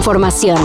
información. 0.00 0.56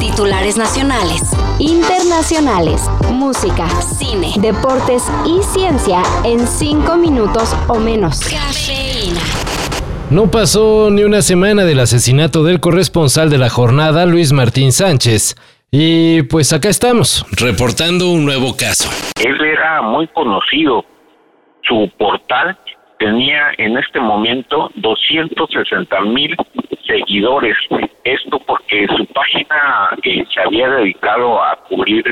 Titulares 0.00 0.56
nacionales, 0.56 1.22
internacionales, 1.60 2.90
música, 3.08 3.68
cine, 3.80 4.32
deportes 4.38 5.04
y 5.24 5.40
ciencia 5.44 6.02
en 6.24 6.44
cinco 6.44 6.96
minutos 6.96 7.54
o 7.68 7.78
menos. 7.78 8.18
Cafeína. 8.18 9.20
No 10.10 10.28
pasó 10.28 10.90
ni 10.90 11.04
una 11.04 11.22
semana 11.22 11.62
del 11.64 11.78
asesinato 11.78 12.42
del 12.42 12.58
corresponsal 12.58 13.30
de 13.30 13.38
la 13.38 13.48
jornada, 13.48 14.06
Luis 14.06 14.32
Martín 14.32 14.72
Sánchez. 14.72 15.36
Y 15.70 16.22
pues 16.22 16.52
acá 16.52 16.68
estamos, 16.68 17.24
reportando 17.38 18.10
un 18.10 18.24
nuevo 18.24 18.56
caso. 18.56 18.90
Él 19.24 19.40
era 19.40 19.82
muy 19.82 20.08
conocido. 20.08 20.84
Su 21.62 21.88
portal 21.96 22.58
tenía 22.98 23.52
en 23.56 23.78
este 23.78 24.00
momento 24.00 24.72
260 24.74 26.00
mil 26.00 26.36
seguidores. 26.94 27.56
Esto 28.04 28.38
porque 28.46 28.86
su 28.96 29.06
página 29.06 29.90
eh, 30.02 30.24
se 30.32 30.40
había 30.40 30.68
dedicado 30.68 31.42
a 31.42 31.56
cubrir 31.68 32.04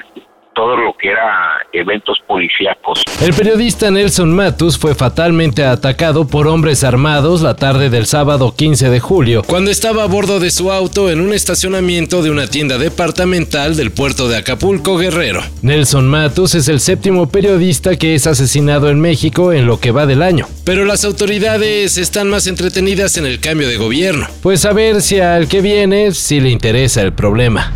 todo 0.55 0.77
lo 0.77 0.95
que 0.99 1.11
era 1.11 1.67
eventos 1.73 2.19
policíacos. 2.27 3.03
El 3.21 3.33
periodista 3.33 3.91
Nelson 3.91 4.35
Matus 4.35 4.79
fue 4.79 4.95
fatalmente 4.95 5.65
atacado 5.65 6.27
por 6.27 6.47
hombres 6.47 6.85
armados 6.85 7.43
la 7.43 7.57
tarde 7.57 7.91
del 7.91 8.07
sábado 8.07 8.55
15 8.57 8.91
de 8.91 9.01
julio, 9.01 9.43
cuando 9.47 9.71
estaba 9.71 10.05
a 10.05 10.07
bordo 10.07 10.41
de 10.41 10.51
su 10.51 10.73
auto 10.73 11.11
en 11.11 11.21
un 11.21 11.33
estacionamiento 11.33 12.23
de 12.23 12.31
una 12.31 12.47
tienda 12.47 12.79
departamental 12.79 13.77
del 13.77 13.91
puerto 13.91 14.29
de 14.29 14.37
Acapulco, 14.37 14.97
Guerrero. 14.97 15.43
Nelson 15.63 16.07
Matus 16.07 16.55
es 16.55 16.69
el 16.69 16.81
séptimo 16.81 17.29
periodista 17.29 17.97
que 17.97 18.15
es 18.15 18.27
asesinado 18.27 18.89
en 18.89 19.01
México 19.01 19.53
en 19.53 19.67
lo 19.67 19.81
que 19.81 19.91
va 19.91 20.07
del 20.07 20.23
año. 20.23 20.47
Pero 20.65 20.85
las 20.85 21.05
autoridades 21.05 21.99
están 21.99 22.29
más 22.29 22.47
entretenidas 22.47 23.17
en 23.17 23.27
el 23.27 23.41
cambio 23.41 23.69
de 23.69 23.77
gobierno, 23.77 24.27
pues 24.43 24.65
a 24.65 24.73
ver 24.73 25.03
si 25.03 25.21
al 25.21 25.49
que 25.49 25.61
viene 25.61 26.13
sí 26.13 26.41
le 26.41 26.51
interesa 26.51 27.03
el 27.03 27.13
problema. 27.13 27.73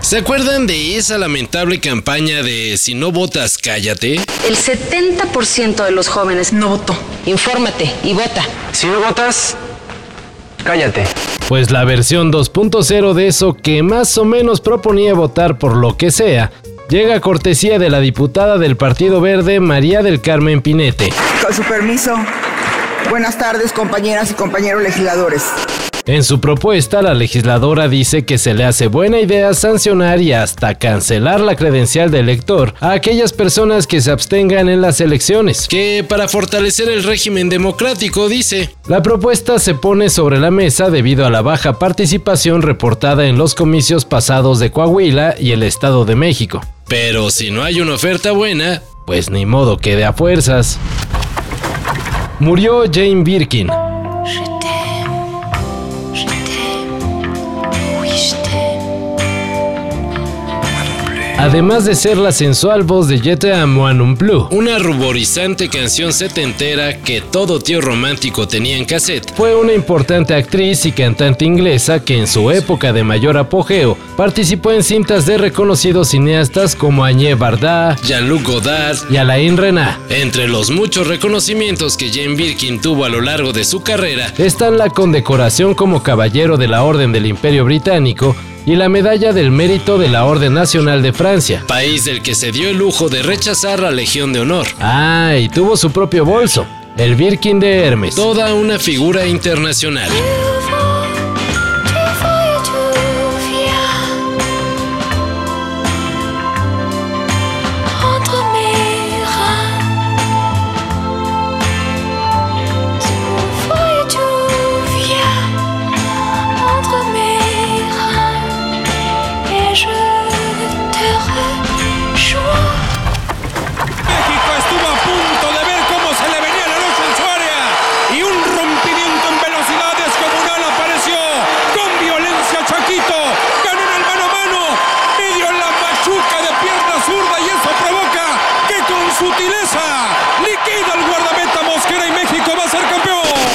¿Se 0.00 0.18
acuerdan 0.18 0.66
de 0.66 0.96
esa 0.96 1.18
lamentable 1.18 1.80
campaña 1.80 2.42
de 2.42 2.76
si 2.78 2.94
no 2.94 3.12
votas, 3.12 3.58
cállate? 3.58 4.14
El 4.46 4.56
70% 4.56 5.84
de 5.84 5.90
los 5.90 6.08
jóvenes 6.08 6.52
no 6.52 6.68
votó. 6.68 6.96
Infórmate 7.26 7.92
y 8.04 8.14
vota. 8.14 8.42
Si 8.72 8.86
no 8.86 9.00
votas, 9.00 9.56
cállate. 10.64 11.04
Pues 11.48 11.70
la 11.70 11.84
versión 11.84 12.32
2.0 12.32 13.12
de 13.12 13.26
eso 13.26 13.54
que 13.54 13.82
más 13.82 14.16
o 14.16 14.24
menos 14.24 14.60
proponía 14.60 15.14
votar 15.14 15.58
por 15.58 15.76
lo 15.76 15.96
que 15.96 16.10
sea, 16.10 16.52
llega 16.88 17.16
a 17.16 17.20
cortesía 17.20 17.78
de 17.78 17.90
la 17.90 18.00
diputada 18.00 18.56
del 18.56 18.76
Partido 18.76 19.20
Verde, 19.20 19.60
María 19.60 20.02
del 20.02 20.22
Carmen 20.22 20.62
Pinete. 20.62 21.12
Con 21.44 21.52
su 21.52 21.62
permiso, 21.64 22.14
buenas 23.10 23.36
tardes 23.36 23.72
compañeras 23.72 24.30
y 24.30 24.34
compañeros 24.34 24.82
legisladores. 24.82 25.42
En 26.08 26.24
su 26.24 26.40
propuesta, 26.40 27.02
la 27.02 27.12
legisladora 27.12 27.86
dice 27.86 28.24
que 28.24 28.38
se 28.38 28.54
le 28.54 28.64
hace 28.64 28.86
buena 28.86 29.20
idea 29.20 29.52
sancionar 29.52 30.22
y 30.22 30.32
hasta 30.32 30.76
cancelar 30.76 31.38
la 31.38 31.54
credencial 31.54 32.10
de 32.10 32.20
elector 32.20 32.72
a 32.80 32.92
aquellas 32.92 33.34
personas 33.34 33.86
que 33.86 34.00
se 34.00 34.10
abstengan 34.10 34.70
en 34.70 34.80
las 34.80 35.02
elecciones, 35.02 35.68
que 35.68 36.02
para 36.08 36.26
fortalecer 36.26 36.88
el 36.88 37.02
régimen 37.02 37.50
democrático, 37.50 38.26
dice. 38.26 38.70
La 38.86 39.02
propuesta 39.02 39.58
se 39.58 39.74
pone 39.74 40.08
sobre 40.08 40.40
la 40.40 40.50
mesa 40.50 40.88
debido 40.88 41.26
a 41.26 41.30
la 41.30 41.42
baja 41.42 41.78
participación 41.78 42.62
reportada 42.62 43.26
en 43.26 43.36
los 43.36 43.54
comicios 43.54 44.06
pasados 44.06 44.60
de 44.60 44.70
Coahuila 44.70 45.34
y 45.38 45.52
el 45.52 45.62
Estado 45.62 46.06
de 46.06 46.16
México. 46.16 46.62
Pero 46.88 47.30
si 47.30 47.50
no 47.50 47.62
hay 47.64 47.82
una 47.82 47.92
oferta 47.92 48.32
buena, 48.32 48.82
pues 49.06 49.28
ni 49.28 49.44
modo 49.44 49.76
que 49.76 49.94
de 49.94 50.06
a 50.06 50.14
fuerzas. 50.14 50.78
Murió 52.40 52.84
Jane 52.90 53.24
Birkin, 53.24 53.68
Además 61.38 61.84
de 61.84 61.94
ser 61.94 62.16
la 62.16 62.32
sensual 62.32 62.82
voz 62.82 63.06
de 63.06 63.20
Jete 63.20 63.54
Amoanumplú, 63.54 64.48
una 64.50 64.80
ruborizante 64.80 65.68
canción 65.68 66.12
setentera 66.12 67.00
que 67.00 67.20
todo 67.20 67.60
tío 67.60 67.80
romántico 67.80 68.48
tenía 68.48 68.76
en 68.76 68.84
cassette, 68.84 69.32
fue 69.36 69.54
una 69.54 69.72
importante 69.72 70.34
actriz 70.34 70.84
y 70.84 70.90
cantante 70.90 71.44
inglesa 71.44 72.04
que 72.04 72.18
en 72.18 72.26
su 72.26 72.50
época 72.50 72.92
de 72.92 73.04
mayor 73.04 73.38
apogeo 73.38 73.96
participó 74.16 74.72
en 74.72 74.82
cintas 74.82 75.26
de 75.26 75.38
reconocidos 75.38 76.08
cineastas 76.08 76.74
como 76.74 77.04
Agnès 77.04 77.38
Varda, 77.38 77.94
Jean-Luc 78.04 78.42
Godard 78.42 78.96
y 79.08 79.16
Alain 79.16 79.56
Renat. 79.56 79.96
Entre 80.10 80.48
los 80.48 80.70
muchos 80.70 81.06
reconocimientos 81.06 81.96
que 81.96 82.10
Jane 82.10 82.34
Birkin 82.34 82.80
tuvo 82.80 83.04
a 83.04 83.08
lo 83.08 83.20
largo 83.20 83.52
de 83.52 83.64
su 83.64 83.84
carrera 83.84 84.32
están 84.38 84.76
la 84.76 84.90
condecoración 84.90 85.74
como 85.74 86.02
Caballero 86.02 86.56
de 86.56 86.66
la 86.66 86.82
Orden 86.82 87.12
del 87.12 87.26
Imperio 87.26 87.64
Británico 87.64 88.34
y 88.68 88.76
la 88.76 88.90
medalla 88.90 89.32
del 89.32 89.50
mérito 89.50 89.96
de 89.96 90.10
la 90.10 90.26
Orden 90.26 90.52
Nacional 90.52 91.00
de 91.00 91.14
Francia, 91.14 91.64
país 91.66 92.04
del 92.04 92.20
que 92.20 92.34
se 92.34 92.52
dio 92.52 92.68
el 92.68 92.76
lujo 92.76 93.08
de 93.08 93.22
rechazar 93.22 93.80
la 93.80 93.90
Legión 93.90 94.34
de 94.34 94.40
Honor. 94.40 94.66
Ah, 94.78 95.36
y 95.40 95.48
tuvo 95.48 95.74
su 95.74 95.90
propio 95.90 96.26
bolso, 96.26 96.66
el 96.98 97.14
Birkin 97.14 97.60
de 97.60 97.78
Hermes, 97.78 98.14
toda 98.14 98.52
una 98.52 98.78
figura 98.78 99.26
internacional. 99.26 100.10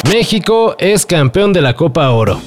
México 0.09 0.75
es 0.77 1.05
campeón 1.05 1.53
de 1.53 1.61
la 1.61 1.75
Copa 1.75 2.09
Oro. 2.11 2.39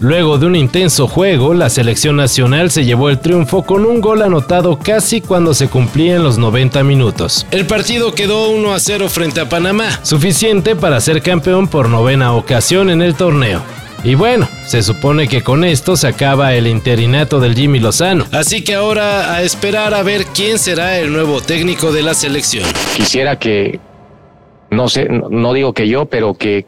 Luego 0.00 0.38
de 0.38 0.46
un 0.46 0.54
intenso 0.54 1.08
juego, 1.08 1.54
la 1.54 1.68
selección 1.70 2.16
nacional 2.16 2.70
se 2.70 2.84
llevó 2.84 3.10
el 3.10 3.18
triunfo 3.18 3.64
con 3.64 3.84
un 3.84 4.00
gol 4.00 4.22
anotado 4.22 4.78
casi 4.78 5.20
cuando 5.20 5.54
se 5.54 5.68
cumplían 5.68 6.22
los 6.22 6.38
90 6.38 6.84
minutos. 6.84 7.46
El 7.50 7.66
partido 7.66 8.14
quedó 8.14 8.50
1 8.50 8.74
a 8.74 8.78
0 8.78 9.08
frente 9.08 9.40
a 9.40 9.48
Panamá, 9.48 9.98
suficiente 10.02 10.76
para 10.76 11.00
ser 11.00 11.20
campeón 11.20 11.66
por 11.66 11.88
novena 11.88 12.32
ocasión 12.34 12.90
en 12.90 13.02
el 13.02 13.16
torneo. 13.16 13.60
Y 14.04 14.14
bueno, 14.14 14.48
se 14.64 14.82
supone 14.82 15.26
que 15.26 15.42
con 15.42 15.64
esto 15.64 15.96
se 15.96 16.06
acaba 16.06 16.54
el 16.54 16.68
interinato 16.68 17.40
del 17.40 17.56
Jimmy 17.56 17.80
Lozano. 17.80 18.26
Así 18.30 18.62
que 18.62 18.76
ahora 18.76 19.34
a 19.34 19.42
esperar 19.42 19.92
a 19.92 20.04
ver 20.04 20.26
quién 20.26 20.60
será 20.60 20.98
el 21.00 21.12
nuevo 21.12 21.40
técnico 21.40 21.90
de 21.90 22.02
la 22.02 22.14
selección. 22.14 22.64
Quisiera 22.96 23.40
que, 23.40 23.80
no 24.70 24.88
sé, 24.88 25.08
no 25.08 25.52
digo 25.52 25.72
que 25.72 25.88
yo, 25.88 26.06
pero 26.06 26.34
que, 26.34 26.66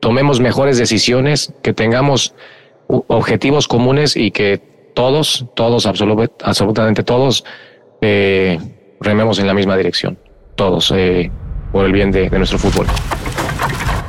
tomemos 0.00 0.40
mejores 0.40 0.78
decisiones, 0.78 1.52
que 1.62 1.74
tengamos 1.74 2.34
objetivos 2.88 3.68
comunes 3.68 4.16
y 4.16 4.30
que 4.30 4.58
todos, 4.94 5.44
todos, 5.54 5.84
absolutamente 5.84 7.02
todos, 7.02 7.44
eh, 8.00 8.58
rememos 8.98 9.38
en 9.38 9.46
la 9.46 9.52
misma 9.52 9.76
dirección. 9.76 10.18
Todos, 10.54 10.90
eh, 10.96 11.30
por 11.70 11.84
el 11.84 11.92
bien 11.92 12.10
de 12.10 12.30
nuestro 12.30 12.58
fútbol. 12.58 12.86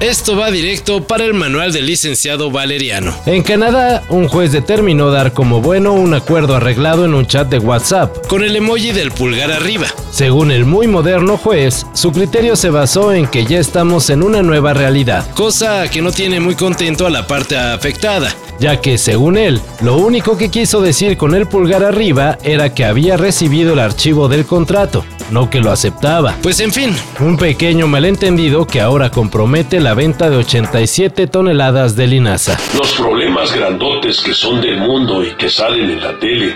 Esto 0.01 0.35
va 0.35 0.49
directo 0.49 1.03
para 1.03 1.25
el 1.25 1.35
manual 1.35 1.71
del 1.71 1.85
licenciado 1.85 2.49
Valeriano. 2.49 3.15
En 3.27 3.43
Canadá, 3.43 4.01
un 4.09 4.27
juez 4.27 4.51
determinó 4.51 5.11
dar 5.11 5.31
como 5.31 5.61
bueno 5.61 5.93
un 5.93 6.15
acuerdo 6.15 6.55
arreglado 6.55 7.05
en 7.05 7.13
un 7.13 7.27
chat 7.27 7.47
de 7.47 7.59
WhatsApp, 7.59 8.25
con 8.25 8.43
el 8.43 8.55
emoji 8.55 8.93
del 8.93 9.11
pulgar 9.11 9.51
arriba. 9.51 9.85
Según 10.09 10.49
el 10.49 10.65
muy 10.65 10.87
moderno 10.87 11.37
juez, 11.37 11.85
su 11.93 12.11
criterio 12.11 12.55
se 12.55 12.71
basó 12.71 13.13
en 13.13 13.27
que 13.27 13.45
ya 13.45 13.59
estamos 13.59 14.09
en 14.09 14.23
una 14.23 14.41
nueva 14.41 14.73
realidad, 14.73 15.29
cosa 15.35 15.87
que 15.87 16.01
no 16.01 16.11
tiene 16.11 16.39
muy 16.39 16.55
contento 16.55 17.05
a 17.05 17.11
la 17.11 17.27
parte 17.27 17.55
afectada, 17.55 18.35
ya 18.59 18.81
que 18.81 18.97
según 18.97 19.37
él, 19.37 19.61
lo 19.81 19.97
único 19.97 20.35
que 20.35 20.49
quiso 20.49 20.81
decir 20.81 21.15
con 21.15 21.35
el 21.35 21.45
pulgar 21.45 21.83
arriba 21.83 22.39
era 22.43 22.73
que 22.73 22.85
había 22.85 23.17
recibido 23.17 23.73
el 23.73 23.79
archivo 23.79 24.27
del 24.27 24.47
contrato, 24.47 25.05
no 25.31 25.49
que 25.49 25.59
lo 25.59 25.71
aceptaba. 25.71 26.35
Pues 26.41 26.59
en 26.59 26.71
fin, 26.71 26.95
un 27.19 27.37
pequeño 27.37 27.87
malentendido 27.87 28.67
que 28.67 28.81
ahora 28.81 29.09
compromete 29.09 29.79
la 29.79 29.93
venta 29.93 30.29
de 30.29 30.37
87 30.37 31.27
toneladas 31.27 31.95
de 31.95 32.07
linaza. 32.07 32.57
Los 32.77 32.93
problemas 32.93 33.53
grandotes 33.53 34.21
que 34.21 34.33
son 34.33 34.61
del 34.61 34.77
mundo 34.77 35.23
y 35.23 35.31
que 35.35 35.49
salen 35.49 35.89
en 35.89 36.01
la 36.01 36.19
tele, 36.19 36.55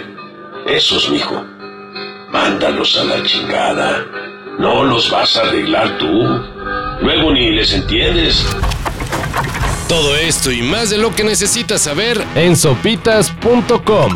esos, 0.68 1.10
mijo, 1.10 1.44
mándalos 2.32 2.98
a 2.98 3.04
la 3.04 3.24
chingada. 3.24 4.06
No 4.60 4.84
los 4.84 5.10
vas 5.10 5.36
a 5.38 5.42
arreglar 5.42 5.98
tú. 5.98 6.08
Luego 7.02 7.32
ni 7.32 7.52
les 7.52 7.74
entiendes. 7.74 8.46
Todo 9.88 10.16
esto 10.16 10.52
y 10.52 10.62
más 10.64 10.90
de 10.90 10.98
lo 10.98 11.14
que 11.14 11.24
necesitas 11.24 11.82
saber 11.82 12.24
en 12.36 12.56
sopitas.com. 12.56 14.16